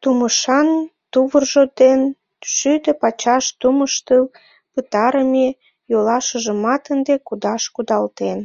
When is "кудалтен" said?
7.74-8.38